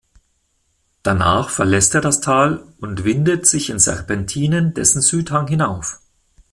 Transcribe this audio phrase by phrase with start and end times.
[1.03, 5.99] Danach verlässt er das Tal und windet sich in Serpentinen dessen Südhang hinauf.